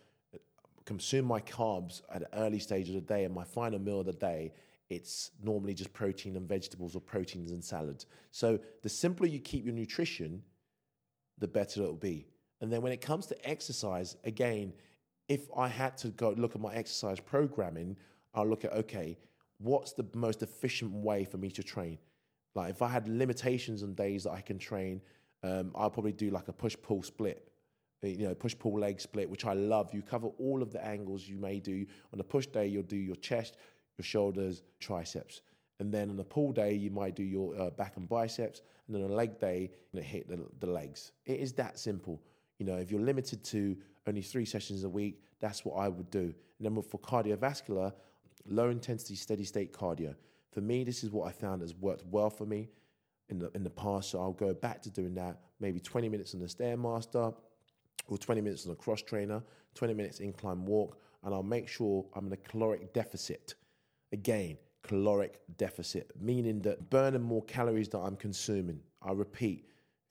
consume 0.85 1.25
my 1.25 1.41
carbs 1.41 2.03
at 2.13 2.23
an 2.23 2.29
early 2.35 2.59
stage 2.59 2.89
of 2.89 2.95
the 2.95 3.01
day 3.01 3.25
and 3.25 3.35
my 3.35 3.45
final 3.45 3.79
meal 3.79 4.01
of 4.01 4.07
the 4.07 4.13
day 4.13 4.53
it's 4.91 5.31
normally 5.43 5.73
just 5.73 5.93
protein 5.93 6.37
and 6.37 6.49
vegetables 6.49 6.95
or 6.95 7.01
proteins 7.01 7.51
and 7.53 7.65
salads 7.65 8.07
so 8.31 8.59
the 8.83 8.89
simpler 8.89 9.27
you 9.27 9.39
keep 9.39 9.65
your 9.65 9.75
nutrition 9.75 10.43
the 11.43 11.49
better 11.49 11.83
it'll 11.83 11.95
be. 11.97 12.27
And 12.61 12.73
then 12.73 12.81
when 12.83 12.93
it 12.93 13.01
comes 13.01 13.27
to 13.27 13.49
exercise 13.49 14.17
again 14.25 14.73
if 15.29 15.49
i 15.57 15.69
had 15.69 15.97
to 15.97 16.09
go 16.09 16.31
look 16.31 16.55
at 16.55 16.61
my 16.61 16.75
exercise 16.75 17.21
programming 17.21 17.97
i'll 18.35 18.47
look 18.47 18.65
at 18.65 18.73
okay 18.73 19.17
what's 19.59 19.93
the 19.93 20.07
most 20.15 20.43
efficient 20.43 20.93
way 20.93 21.25
for 21.25 21.37
me 21.37 21.49
to 21.49 21.63
train? 21.63 21.99
Like 22.55 22.71
if 22.71 22.83
i 22.83 22.89
had 22.89 23.09
limitations 23.09 23.83
on 23.83 23.95
days 23.95 24.25
that 24.25 24.33
i 24.33 24.41
can 24.41 24.59
train 24.59 25.01
um, 25.43 25.73
i'll 25.75 25.91
probably 25.91 26.13
do 26.13 26.31
like 26.31 26.49
a 26.49 26.53
push 26.53 26.77
pull 26.83 27.03
split 27.03 27.52
you 28.03 28.27
know, 28.27 28.35
push 28.35 28.57
pull 28.59 28.79
leg 28.79 29.01
split, 29.01 29.31
which 29.31 29.45
I 29.45 29.55
love. 29.55 29.93
You 29.95 30.03
cover 30.03 30.29
all 30.39 30.63
of 30.63 30.73
the 30.73 30.85
angles 30.85 31.29
you 31.29 31.37
may 31.37 31.61
do. 31.61 31.87
On 32.13 32.19
the 32.19 32.25
push 32.25 32.47
day, 32.47 32.67
you'll 32.67 32.83
do 32.83 32.97
your 32.97 33.17
chest, 33.17 33.57
your 33.99 34.05
shoulders, 34.05 34.63
triceps. 34.81 35.43
And 35.79 35.93
then 35.93 36.11
on 36.11 36.17
the 36.17 36.25
pull 36.25 36.53
day, 36.53 36.75
you 36.75 36.91
might 36.91 37.15
do 37.15 37.23
your 37.23 37.59
uh, 37.61 37.71
back 37.71 37.97
and 37.97 38.09
biceps. 38.09 38.63
And 38.87 38.97
then 38.97 39.05
on 39.05 39.11
a 39.11 39.15
leg 39.15 39.39
day, 39.39 39.71
you 39.93 40.01
know, 40.01 40.05
hit 40.05 40.29
the, 40.29 40.41
the 40.61 40.67
legs. 40.67 41.13
It 41.27 41.41
is 41.41 41.53
that 41.55 41.79
simple. 41.79 42.21
You 42.59 42.67
know, 42.67 42.77
if 42.77 42.91
you're 42.91 43.01
limited 43.01 43.45
to 43.45 43.77
only 44.07 44.23
three 44.23 44.45
sessions 44.45 44.85
a 44.85 44.89
week, 44.89 45.23
that's 45.41 45.65
what 45.65 45.75
I 45.75 45.89
would 45.89 46.11
do. 46.11 46.35
And 46.59 46.77
then 46.77 46.83
for 46.83 46.99
cardiovascular, 46.99 47.93
low 48.47 48.71
intensity, 48.71 49.15
steady 49.15 49.45
state 49.45 49.73
cardio. 49.73 50.15
For 50.53 50.61
me, 50.61 50.85
this 50.85 51.03
is 51.03 51.11
what 51.11 51.29
I 51.29 51.33
found 51.33 51.63
has 51.63 51.75
worked 51.75 52.05
well 52.07 52.31
for 52.31 52.45
me 52.47 52.69
in 53.29 53.39
the 53.39 53.51
in 53.55 53.65
the 53.65 53.71
past. 53.71 54.11
So 54.11 54.21
I'll 54.21 54.33
go 54.33 54.53
back 54.53 54.83
to 54.83 54.91
doing 54.91 55.15
that. 55.15 55.41
Maybe 55.61 55.81
20 55.81 56.09
minutes 56.09 56.35
on 56.35 56.41
the 56.41 56.47
stairmaster, 56.47 57.35
or 58.09 58.19
20 58.19 58.41
minutes 58.41 58.67
on 58.67 58.73
a 58.73 58.77
cross 58.77 59.03
trainer, 59.03 59.43
20 59.75 59.95
minutes 59.95 60.21
incline 60.21 60.65
walk, 60.65 60.99
and 61.25 61.35
I'll 61.35 61.43
make 61.43 61.69
sure 61.69 62.05
I'm 62.15 62.27
in 62.27 62.33
a 62.33 62.37
caloric 62.37 62.93
deficit. 62.93 63.55
Again, 64.13 64.59
caloric 64.83 65.41
deficit, 65.57 66.11
meaning 66.21 66.61
that 66.63 66.91
burning 66.91 67.23
more 67.23 67.43
calories 67.45 67.89
that 67.91 67.99
I'm 67.99 68.17
consuming. 68.17 68.81
I 69.01 69.13
repeat, 69.13 69.67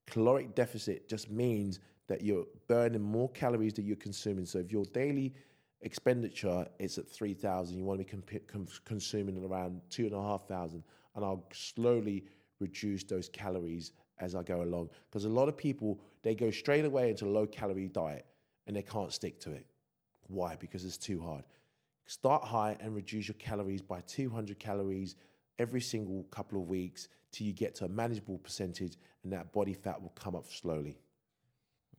caloric 0.08 0.56
deficit 0.56 1.08
just 1.10 1.30
means 1.30 1.80
that 2.08 2.22
you're 2.22 2.46
burning 2.68 3.02
more 3.02 3.30
calories 3.30 3.74
that 3.74 3.84
you're 3.84 3.96
consuming. 3.96 4.46
So 4.46 4.60
if 4.60 4.72
your 4.72 4.86
daily 4.86 5.34
expenditure 5.82 6.68
is 6.80 6.98
at 6.98 7.08
3,000, 7.08 7.78
you 7.78 7.84
want 7.84 8.00
to 8.00 8.06
be 8.06 8.12
comp- 8.12 8.48
com- 8.48 8.68
consuming 8.86 9.44
around 9.44 9.82
2,500, 9.90 10.84
and 11.16 11.26
I'll 11.26 11.46
slowly 11.54 12.26
reduce 12.60 13.04
those 13.04 13.30
calories 13.30 13.92
as 14.20 14.36
I 14.36 14.44
go 14.44 14.62
along. 14.62 14.90
Because 15.10 15.26
a 15.26 15.30
lot 15.30 15.48
of 15.48 15.58
people, 15.58 16.00
they 16.24 16.36
go 16.36 16.52
straight 16.52 16.86
away 16.86 17.10
into 17.10 17.26
a 17.26 17.30
low 17.30 17.48
calorie 17.48 17.88
diet 17.88 18.26
and 18.68 18.76
they 18.76 18.82
can't 18.82 19.12
stick 19.12 19.40
to 19.42 19.52
it. 19.52 19.66
Why? 20.28 20.56
Because 20.56 20.86
it's 20.86 20.98
too 20.98 21.22
hard. 21.22 21.44
Start 22.06 22.44
high 22.44 22.78
and 22.80 22.96
reduce 22.96 23.28
your 23.28 23.36
calories 23.36 23.82
by 23.82 24.02
200 24.02 24.60
calories 24.60 25.16
every 25.60 25.82
single 25.82 26.24
couple 26.26 26.62
of 26.62 26.68
weeks 26.68 27.08
till 27.32 27.48
you 27.48 27.54
get 27.54 27.76
to 27.76 27.86
a 27.86 27.90
manageable 27.90 28.38
percentage 28.38 28.98
and 29.24 29.32
that 29.32 29.52
body 29.54 29.74
fat 29.74 30.02
will 30.02 30.10
come 30.10 30.36
up 30.36 30.52
slowly. 30.52 31.00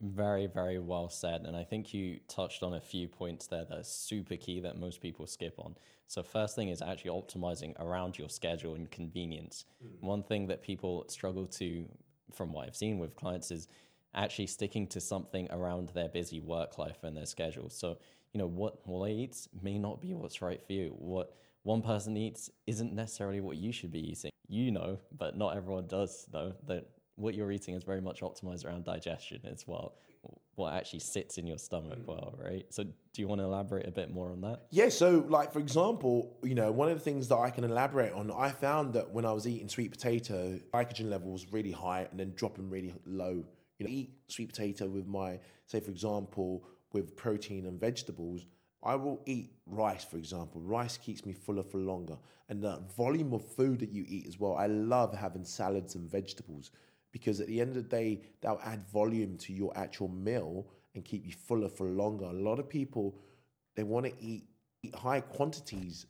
Very, 0.01 0.49
very 0.49 0.81
well 0.81 1.09
said. 1.09 1.43
And 1.43 1.57
I 1.57 1.63
think 1.63 1.95
you 1.95 2.19
touched 2.27 2.65
on 2.65 2.75
a 2.75 2.81
few 2.81 3.07
points 3.07 3.47
there 3.47 3.65
that 3.65 3.79
are 3.79 3.85
super 3.85 4.35
key 4.37 4.59
that 4.61 4.77
most 4.77 5.01
people 5.01 5.29
skip 5.29 5.55
on. 5.59 5.77
So, 6.09 6.25
first 6.25 6.57
thing 6.57 6.71
is 6.71 6.83
actually 6.83 7.13
optimizing 7.13 7.79
around 7.79 8.19
your 8.19 8.29
schedule 8.29 8.75
and 8.75 8.91
convenience. 8.91 9.65
Mm. 9.83 10.03
One 10.03 10.23
thing 10.25 10.49
that 10.49 10.61
people 10.61 11.05
struggle 11.09 11.47
to 11.47 11.87
from 12.33 12.53
what 12.53 12.67
I've 12.67 12.75
seen 12.75 12.99
with 12.99 13.15
clients 13.15 13.53
is 13.53 13.69
actually 14.15 14.47
sticking 14.47 14.87
to 14.89 15.01
something 15.01 15.49
around 15.51 15.91
their 15.91 16.09
busy 16.09 16.41
work 16.41 16.79
life 16.79 16.99
and 17.03 17.17
their 17.17 17.27
schedule. 17.27 17.71
So, 17.71 17.99
you 18.33 18.39
know, 18.39 18.47
what 18.47 18.87
Wole 18.87 19.07
eats 19.07 19.49
may 19.63 19.79
not 19.79 20.01
be 20.01 20.15
what's 20.15 20.43
right 20.43 20.63
for 20.65 20.73
you. 20.73 20.95
What 20.99 21.35
one 21.63 21.83
person 21.83 22.17
eats 22.17 22.51
isn't 22.67 22.93
necessarily 22.93 23.41
what 23.41 23.57
you 23.57 23.73
should 23.73 23.93
be 23.93 24.11
eating. 24.11 24.31
You 24.49 24.71
know, 24.71 24.99
but 25.17 25.37
not 25.37 25.57
everyone 25.57 25.87
does 25.87 26.27
know 26.33 26.53
that 26.67 26.87
what 27.17 27.35
you're 27.35 27.53
eating 27.53 27.75
is 27.75 27.85
very 27.85 28.01
much 28.01 28.21
optimized 28.21 28.65
around 28.65 28.85
digestion 28.85 29.41
as 29.51 29.67
well. 29.67 29.95
what 30.55 30.75
actually 30.75 31.01
sits 31.01 31.39
in 31.39 31.47
your 31.47 31.57
stomach 31.57 31.99
mm. 31.99 32.07
well, 32.07 32.35
right? 32.39 32.67
So 32.69 32.85
do 32.85 33.23
you 33.23 33.27
want 33.27 33.41
to 33.41 33.45
elaborate 33.45 33.87
a 33.87 33.91
bit 33.91 34.13
more 34.13 34.31
on 34.31 34.43
that? 34.43 34.67
Yeah, 34.71 34.91
so 34.91 35.25
like 35.29 35.53
for 35.53 35.59
example, 35.59 36.37
you 36.43 36.55
know, 36.55 36.71
one 36.71 36.89
of 36.89 36.99
the 36.99 37.03
things 37.03 37.29
that 37.29 37.37
I 37.37 37.51
can 37.51 37.65
elaborate 37.65 38.13
on, 38.13 38.31
I 38.31 38.51
found 38.51 38.93
that 38.95 39.11
when 39.11 39.25
I 39.25 39.33
was 39.33 39.47
eating 39.47 39.69
sweet 39.69 39.91
potato, 39.91 40.61
glycogen 40.75 41.09
levels 41.09 41.47
really 41.51 41.73
high 41.73 42.07
and 42.11 42.21
then 42.21 42.33
dropping 42.37 42.69
really 42.69 42.95
low. 43.07 43.45
You 43.79 43.87
know, 43.87 43.93
eat 43.93 44.13
sweet 44.29 44.49
potato 44.49 44.87
with 44.89 45.07
my, 45.07 45.39
say 45.67 45.81
for 45.81 45.91
example, 45.91 46.65
with 46.93 47.17
protein 47.17 47.67
and 47.67 47.81
vegetables. 47.81 48.47
I 48.85 48.97
will 48.97 49.23
eat 49.27 49.53
rice, 49.67 50.05
for 50.05 50.17
example. 50.17 50.61
Rice 50.61 50.97
keeps 50.97 51.25
me 51.25 51.33
fuller 51.33 51.63
for 51.63 51.79
longer. 51.79 52.17
And 52.49 52.63
the 52.63 52.83
volume 52.97 53.33
of 53.33 53.45
food 53.45 53.79
that 53.81 53.93
you 53.93 54.05
eat 54.09 54.27
as 54.27 54.39
well. 54.41 54.57
I 54.57 54.67
love 54.67 55.17
having 55.17 55.45
salads 55.45 55.95
and 55.95 56.11
vegetables 56.11 56.73
because 57.13 57.41
at 57.41 57.47
the 57.47 57.61
end 57.61 57.77
of 57.77 57.77
the 57.77 57.97
day, 57.97 58.23
that'll 58.41 58.61
add 58.65 58.83
volume 58.93 59.37
to 59.39 59.53
your 59.53 59.77
actual 59.77 60.09
meal 60.09 60.67
and 60.95 61.05
keep 61.05 61.25
you 61.25 61.33
fuller 61.33 61.69
for 61.69 61.87
longer. 61.87 62.25
A 62.25 62.33
lot 62.33 62.59
of 62.59 62.69
people, 62.69 63.17
they 63.77 63.85
want 63.85 64.07
to 64.07 64.13
eat, 64.21 64.45
eat 64.83 64.95
high 64.95 65.21
quantities 65.21 66.07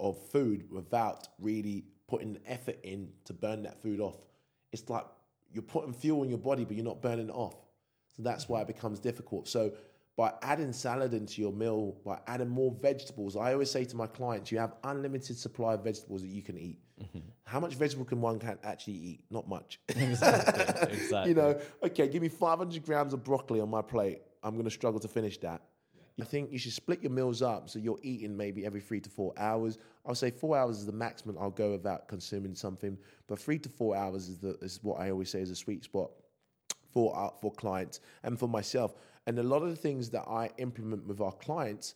of 0.00 0.18
food 0.30 0.64
without 0.70 1.28
really 1.38 1.84
putting 2.08 2.34
the 2.34 2.50
effort 2.50 2.78
in 2.82 3.08
to 3.24 3.32
burn 3.32 3.62
that 3.62 3.82
food 3.82 4.00
off. 4.00 4.16
It's 4.72 4.88
like 4.88 5.06
you're 5.52 5.62
putting 5.62 5.92
fuel 5.92 6.22
in 6.22 6.28
your 6.28 6.38
body, 6.38 6.64
but 6.64 6.76
you're 6.76 6.84
not 6.84 7.02
burning 7.02 7.28
it 7.28 7.34
off. 7.34 7.56
So 8.16 8.22
that's 8.22 8.48
why 8.48 8.62
it 8.62 8.66
becomes 8.66 8.98
difficult. 8.98 9.48
So 9.48 9.72
by 10.16 10.32
adding 10.40 10.72
salad 10.72 11.12
into 11.12 11.42
your 11.42 11.52
meal, 11.52 11.96
by 12.04 12.18
adding 12.26 12.48
more 12.48 12.74
vegetables, 12.80 13.36
I 13.36 13.52
always 13.52 13.70
say 13.70 13.84
to 13.84 13.96
my 13.96 14.06
clients, 14.06 14.50
you 14.50 14.58
have 14.58 14.74
unlimited 14.84 15.36
supply 15.36 15.74
of 15.74 15.84
vegetables 15.84 16.22
that 16.22 16.28
you 16.28 16.42
can 16.42 16.56
eat. 16.56 16.78
Mm-hmm. 17.00 17.18
How 17.44 17.60
much 17.60 17.74
vegetable 17.74 18.06
can 18.06 18.22
one 18.22 18.38
can 18.38 18.58
actually 18.64 18.94
eat? 18.94 19.24
Not 19.30 19.46
much. 19.48 19.78
Exactly. 19.88 20.96
exactly. 20.96 21.28
you 21.28 21.34
know, 21.34 21.60
okay, 21.82 22.08
give 22.08 22.22
me 22.22 22.28
500 22.28 22.82
grams 22.84 23.12
of 23.12 23.22
broccoli 23.22 23.60
on 23.60 23.68
my 23.68 23.82
plate. 23.82 24.22
I'm 24.42 24.54
going 24.54 24.64
to 24.64 24.70
struggle 24.70 25.00
to 25.00 25.08
finish 25.08 25.38
that. 25.38 25.60
I 26.20 26.24
think 26.24 26.50
you 26.50 26.58
should 26.58 26.72
split 26.72 27.02
your 27.02 27.12
meals 27.12 27.42
up 27.42 27.68
so 27.68 27.78
you're 27.78 27.98
eating 28.02 28.36
maybe 28.36 28.64
every 28.64 28.80
three 28.80 29.00
to 29.00 29.10
four 29.10 29.34
hours. 29.36 29.78
I'll 30.06 30.14
say 30.14 30.30
four 30.30 30.56
hours 30.56 30.78
is 30.78 30.86
the 30.86 30.92
maximum 30.92 31.36
I'll 31.38 31.50
go 31.50 31.72
without 31.72 32.08
consuming 32.08 32.54
something, 32.54 32.96
but 33.26 33.38
three 33.38 33.58
to 33.58 33.68
four 33.68 33.94
hours 33.94 34.28
is 34.28 34.38
the 34.38 34.56
is 34.62 34.80
what 34.82 34.98
I 34.98 35.10
always 35.10 35.28
say 35.28 35.40
is 35.40 35.50
a 35.50 35.56
sweet 35.56 35.84
spot 35.84 36.10
for 36.90 37.14
uh, 37.16 37.30
for 37.40 37.52
clients 37.52 38.00
and 38.22 38.38
for 38.38 38.48
myself. 38.48 38.94
And 39.26 39.38
a 39.38 39.42
lot 39.42 39.62
of 39.62 39.68
the 39.68 39.76
things 39.76 40.08
that 40.10 40.24
I 40.26 40.50
implement 40.56 41.06
with 41.06 41.20
our 41.20 41.32
clients 41.32 41.94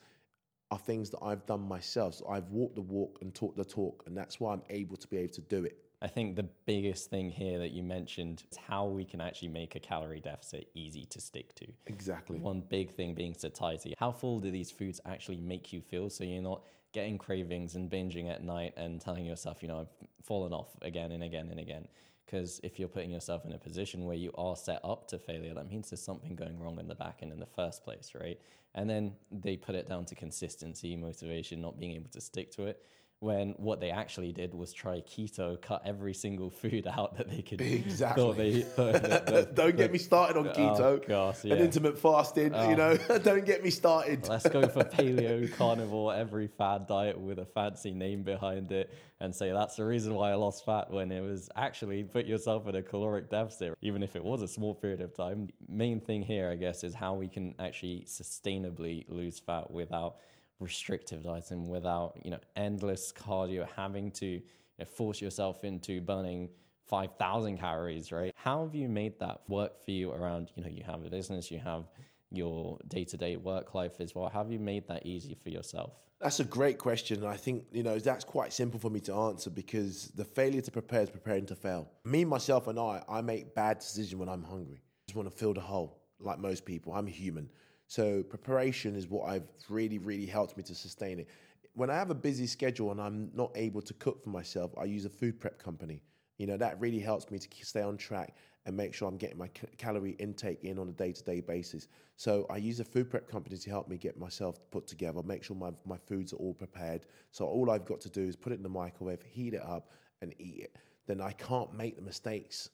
are 0.71 0.79
things 0.79 1.09
that 1.11 1.21
I've 1.23 1.47
done 1.47 1.63
myself. 1.63 2.17
So 2.17 2.29
I've 2.29 2.49
walked 2.51 2.75
the 2.75 2.83
walk 2.83 3.19
and 3.23 3.35
talked 3.35 3.57
the 3.57 3.65
talk, 3.65 4.05
and 4.07 4.17
that's 4.17 4.39
why 4.39 4.53
I'm 4.53 4.63
able 4.69 4.97
to 4.97 5.09
be 5.09 5.17
able 5.17 5.33
to 5.35 5.41
do 5.43 5.65
it. 5.65 5.79
I 6.03 6.09
think 6.09 6.37
the 6.37 6.49
biggest 6.65 7.11
thing 7.11 7.31
here 7.31 7.59
that 7.59 7.73
you 7.73 7.83
mentioned 7.83 8.45
is 8.51 8.57
how 8.57 8.87
we 8.87 9.05
can 9.05 9.21
actually 9.21 9.49
make 9.49 9.75
a 9.75 9.81
calorie 9.81 10.21
deficit 10.21 10.69
easy 10.75 11.05
to 11.07 11.21
stick 11.21 11.55
to. 11.57 11.67
Exactly. 11.87 12.39
One 12.39 12.63
big 12.63 12.91
thing 12.91 13.15
being 13.15 13.35
satiety. 13.35 13.95
How 13.99 14.11
full 14.11 14.41
do 14.41 14.51
these 14.51 14.71
foods 14.71 15.01
actually 15.05 15.37
make 15.37 15.73
you 15.73 15.83
feel 15.83 16.09
so 16.09 16.25
you're 16.25 16.43
not 16.43 16.63
getting 16.93 17.19
cravings 17.19 17.75
and 17.75 17.91
binging 17.91 18.31
at 18.31 18.43
night 18.43 18.73
and 18.79 18.99
telling 18.99 19.27
yourself, 19.27 19.63
you 19.63 19.69
know, 19.69 19.81
I've 19.81 20.09
fallen 20.25 20.55
off 20.55 20.69
again 20.81 21.13
and 21.13 21.23
again 21.23 21.49
and 21.51 21.61
again? 21.61 21.87
Because 22.25 22.61
if 22.63 22.79
you're 22.79 22.89
putting 22.89 23.11
yourself 23.11 23.45
in 23.45 23.53
a 23.53 23.59
position 23.59 24.07
where 24.07 24.17
you 24.17 24.33
are 24.39 24.57
set 24.57 24.81
up 24.83 25.07
to 25.09 25.19
failure, 25.19 25.53
that 25.53 25.69
means 25.69 25.91
there's 25.91 26.01
something 26.01 26.35
going 26.35 26.59
wrong 26.59 26.79
in 26.79 26.89
the 26.89 26.95
back 26.95 27.19
end 27.21 27.33
in 27.33 27.41
the 27.41 27.47
first 27.47 27.85
place, 27.85 28.13
right? 28.19 28.41
And 28.75 28.89
then 28.89 29.13
they 29.31 29.57
put 29.57 29.75
it 29.75 29.89
down 29.89 30.07
to 30.07 30.15
consistency, 30.15 30.97
motivation, 30.97 31.61
not 31.61 31.79
being 31.79 31.93
able 31.93 32.09
to 32.11 32.21
stick 32.21 32.53
to 32.53 32.67
it 32.67 32.83
when 33.21 33.51
what 33.59 33.81
they 33.81 33.91
actually 33.91 34.33
did 34.33 34.55
was 34.55 34.73
try 34.73 35.03
keto, 35.03 35.61
cut 35.61 35.83
every 35.85 36.15
single 36.15 36.49
food 36.49 36.87
out 36.91 37.19
that 37.19 37.29
they 37.29 37.43
could. 37.43 37.61
Exactly. 37.61 38.33
They, 38.33 38.61
the, 38.77 39.23
the, 39.27 39.51
Don't 39.53 39.77
get 39.77 39.93
me 39.93 39.99
started 39.99 40.39
on 40.39 40.49
oh, 40.49 40.53
keto 40.53 40.81
oh 40.81 41.01
gosh, 41.07 41.45
yeah. 41.45 41.55
and 41.55 41.65
intermittent 41.65 42.01
fasting. 42.01 42.55
Oh. 42.55 42.71
You 42.71 42.77
know, 42.77 42.97
don't 43.23 43.45
get 43.45 43.63
me 43.63 43.71
started. 43.71 44.27
Let's 44.27 44.49
go 44.49 44.67
for 44.67 44.85
paleo, 44.85 45.53
carnivore, 45.55 46.15
every 46.15 46.49
fad 46.49 46.87
diet 46.87 47.19
with 47.21 47.39
a 47.39 47.45
fancy 47.45 47.93
name 47.93 48.23
behind 48.23 48.73
it, 48.73 48.91
and 49.21 49.35
say 49.35 49.53
that's 49.53 49.77
the 49.77 49.85
reason 49.85 50.15
why 50.15 50.31
I 50.31 50.35
lost 50.35 50.65
fat 50.65 50.91
when 50.91 51.13
it 51.13 51.21
was 51.21 51.51
actually 51.57 52.03
put 52.05 52.25
yourself 52.25 52.67
in 52.69 52.75
a 52.75 52.83
caloric 52.83 53.29
deficit, 53.29 53.77
even 53.83 54.03
if 54.03 54.17
it 54.17 54.25
was 54.25 54.41
a 54.41 54.49
small 54.49 54.75
period 54.75 55.03
of 55.03 55.15
time. 55.15 55.51
Main 55.69 56.01
thing 56.01 56.23
here, 56.23 56.49
I 56.51 56.57
guess, 56.57 56.85
is 56.85 56.95
how 56.95 57.13
we 57.13 57.29
can 57.29 57.55
actually 57.59 58.07
sustainably 58.09 59.05
lose 59.09 59.39
fat 59.39 59.71
without 59.71 60.17
restrictive 60.61 61.23
dieting 61.25 61.69
without 61.69 62.15
you 62.23 62.31
know 62.31 62.39
endless 62.55 63.13
cardio 63.13 63.67
having 63.77 64.11
to 64.11 64.27
you 64.27 64.43
know, 64.79 64.85
force 64.85 65.21
yourself 65.21 65.65
into 65.65 66.01
burning 66.01 66.49
5000 66.87 67.59
calories 67.59 68.13
right? 68.13 68.33
How 68.37 68.65
have 68.65 68.75
you 68.75 68.89
made 68.89 69.19
that 69.21 69.41
work 69.49 69.83
for 69.85 69.91
you 69.91 70.13
around 70.13 70.51
you 70.55 70.63
know 70.63 70.69
you 70.69 70.85
have 70.85 71.05
a 71.05 71.11
business 71.11 71.51
you 71.51 71.59
have 71.59 71.85
your 72.31 72.79
day-to-day 72.87 73.37
work 73.37 73.75
life 73.75 74.01
as 74.01 74.15
well? 74.15 74.29
How 74.29 74.43
have 74.43 74.53
you 74.53 74.59
made 74.59 74.87
that 74.89 75.05
easy 75.05 75.35
for 75.35 75.49
yourself? 75.49 75.93
That's 76.21 76.39
a 76.39 76.45
great 76.45 76.77
question 76.77 77.25
i 77.25 77.37
think 77.37 77.65
you 77.73 77.83
know 77.83 77.99
that's 77.99 78.25
quite 78.25 78.53
simple 78.53 78.79
for 78.79 78.91
me 78.91 79.01
to 79.01 79.15
answer 79.15 79.49
because 79.49 80.13
the 80.15 80.25
failure 80.25 80.61
to 80.61 80.71
prepare 80.71 81.03
is 81.03 81.11
preparing 81.11 81.47
to 81.47 81.57
fail. 81.57 81.89
Me 82.05 82.25
myself 82.25 82.67
and 82.67 82.79
i 82.79 83.03
i 83.09 83.21
make 83.21 83.55
bad 83.55 83.79
decisions 83.79 84.15
when 84.15 84.29
i'm 84.29 84.43
hungry. 84.43 84.81
I 84.83 85.03
just 85.07 85.17
want 85.17 85.31
to 85.31 85.37
fill 85.37 85.55
the 85.55 85.63
hole 85.63 85.97
like 86.21 86.39
most 86.39 86.67
people. 86.67 86.93
I'm 86.93 87.07
human 87.07 87.49
so 87.91 88.23
preparation 88.23 88.95
is 88.95 89.09
what 89.09 89.29
I've 89.29 89.49
really, 89.69 89.99
really 89.99 90.25
helped 90.25 90.57
me 90.57 90.63
to 90.63 90.77
sustain 90.77 91.19
it. 91.19 91.27
When 91.75 91.91
I 91.91 91.95
have 91.95 92.11
a 92.11 92.15
busy 92.15 92.47
schedule 92.47 92.93
and 92.93 93.01
I'm 93.01 93.33
not 93.35 93.51
able 93.57 93.83
to 93.83 93.93
cook 93.95 94.23
for 94.23 94.31
myself, 94.31 94.71
I 94.79 94.85
use 94.85 95.07
a 95.07 95.11
food 95.11 95.41
prep 95.41 95.61
company. 95.61 96.01
You 96.39 96.47
know, 96.47 96.57
that 96.57 96.79
really 96.79 97.01
helps 97.01 97.29
me 97.33 97.41
to 97.41 97.49
stay 97.65 97.83
on 97.83 97.97
track 97.97 98.37
and 98.65 98.77
make 98.77 98.95
sure 98.95 99.09
I'm 99.09 99.17
getting 99.17 99.39
my 99.39 99.49
calorie 99.77 100.15
intake 100.21 100.63
in 100.63 100.79
on 100.79 100.89
a 100.89 100.93
day 100.93 101.11
to 101.11 101.25
day 101.25 101.41
basis. 101.41 101.89
So 102.15 102.47
I 102.49 102.59
use 102.59 102.79
a 102.79 102.85
food 102.85 103.11
prep 103.11 103.29
company 103.29 103.57
to 103.57 103.71
help 103.71 103.89
me 103.89 103.97
get 103.97 104.17
myself 104.17 104.61
put 104.71 104.87
together, 104.87 105.21
make 105.25 105.43
sure 105.43 105.57
my, 105.57 105.73
my 105.85 105.97
foods 105.97 106.33
are 106.33 106.37
all 106.37 106.55
prepared. 106.55 107.07
So 107.33 107.45
all 107.45 107.73
I've 107.73 107.87
got 107.87 108.01
to 108.03 108.09
do 108.09 108.23
is 108.23 108.37
put 108.37 108.53
it 108.53 108.57
in 108.57 108.63
the 108.63 108.69
microwave, 108.69 109.21
heat 109.29 109.55
it 109.55 109.63
up, 109.63 109.91
and 110.23 110.33
eat 110.39 110.61
it. 110.61 110.77
Then 111.09 111.21
I 111.21 111.33
can't 111.33 111.75
make 111.75 111.97
the 111.97 112.03
mistakes. 112.03 112.71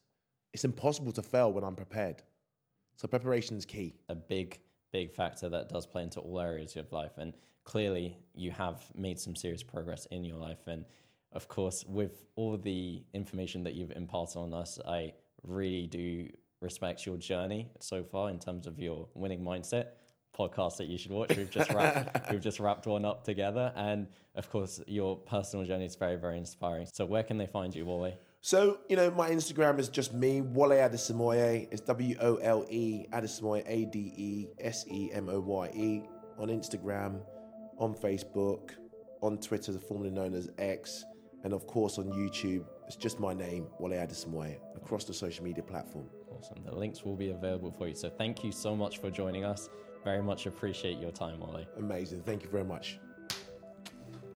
It's 0.52 0.66
impossible 0.66 1.12
to 1.12 1.22
fail 1.22 1.54
when 1.54 1.64
I'm 1.64 1.74
prepared. 1.74 2.22
So 2.96 3.08
preparation 3.08 3.56
is 3.56 3.64
key. 3.64 3.94
A 4.10 4.14
big 4.14 4.60
big 4.92 5.12
factor 5.12 5.48
that 5.48 5.68
does 5.68 5.86
play 5.86 6.02
into 6.02 6.20
all 6.20 6.40
areas 6.40 6.76
of 6.76 6.90
life. 6.92 7.12
And 7.18 7.34
clearly, 7.64 8.18
you 8.34 8.50
have 8.52 8.84
made 8.94 9.18
some 9.18 9.36
serious 9.36 9.62
progress 9.62 10.06
in 10.06 10.24
your 10.24 10.38
life. 10.38 10.66
And 10.66 10.84
of 11.32 11.48
course, 11.48 11.84
with 11.86 12.24
all 12.36 12.56
the 12.56 13.02
information 13.12 13.64
that 13.64 13.74
you've 13.74 13.90
imparted 13.92 14.36
on 14.36 14.54
us, 14.54 14.78
I 14.86 15.12
really 15.42 15.86
do 15.86 16.28
respect 16.60 17.04
your 17.04 17.16
journey 17.16 17.68
so 17.80 18.02
far 18.02 18.30
in 18.30 18.38
terms 18.38 18.66
of 18.66 18.78
your 18.78 19.08
winning 19.14 19.40
mindset 19.40 19.88
podcast 20.36 20.76
that 20.76 20.86
you 20.86 20.98
should 20.98 21.12
watch. 21.12 21.36
We've 21.36 21.50
just 21.50 21.70
wrapped, 21.72 22.30
we've 22.30 22.40
just 22.40 22.60
wrapped 22.60 22.86
one 22.86 23.04
up 23.04 23.24
together, 23.24 23.72
and 23.74 24.06
of 24.34 24.50
course, 24.50 24.80
your 24.86 25.16
personal 25.16 25.64
journey 25.64 25.86
is 25.86 25.96
very, 25.96 26.16
very 26.16 26.38
inspiring. 26.38 26.86
So, 26.92 27.06
where 27.06 27.22
can 27.22 27.38
they 27.38 27.46
find 27.46 27.74
you, 27.74 27.86
Wole? 27.86 28.12
So, 28.46 28.78
you 28.88 28.94
know, 28.94 29.10
my 29.10 29.28
Instagram 29.28 29.80
is 29.80 29.88
just 29.88 30.14
me, 30.14 30.40
Wole 30.40 30.70
Adesemoye. 30.70 31.66
It's 31.72 31.80
W 31.80 32.14
O 32.20 32.36
L 32.36 32.64
E 32.70 33.06
Adesemoye, 33.12 33.64
A 33.66 33.86
D 33.86 34.12
E 34.16 34.46
S 34.60 34.84
E 34.88 35.10
M 35.12 35.28
O 35.28 35.40
Y 35.40 35.70
E, 35.74 36.02
on 36.38 36.46
Instagram, 36.46 37.22
on 37.78 37.92
Facebook, 37.92 38.70
on 39.20 39.38
Twitter, 39.38 39.72
the 39.72 39.80
formerly 39.80 40.12
known 40.12 40.32
as 40.32 40.48
X, 40.58 41.04
and 41.42 41.52
of 41.52 41.66
course 41.66 41.98
on 41.98 42.04
YouTube. 42.12 42.64
It's 42.86 42.94
just 42.94 43.18
my 43.18 43.34
name, 43.34 43.66
Wole 43.80 43.90
Adesemoye, 43.90 44.58
across 44.76 45.02
the 45.02 45.12
social 45.12 45.42
media 45.42 45.64
platform. 45.64 46.08
Awesome. 46.30 46.62
The 46.64 46.72
links 46.72 47.04
will 47.04 47.16
be 47.16 47.30
available 47.30 47.72
for 47.72 47.88
you. 47.88 47.96
So, 47.96 48.10
thank 48.10 48.44
you 48.44 48.52
so 48.52 48.76
much 48.76 48.98
for 48.98 49.10
joining 49.10 49.44
us. 49.44 49.68
Very 50.04 50.22
much 50.22 50.46
appreciate 50.46 51.00
your 51.00 51.10
time, 51.10 51.40
Wole. 51.40 51.64
Amazing. 51.78 52.22
Thank 52.22 52.44
you 52.44 52.48
very 52.48 52.62
much. 52.64 53.00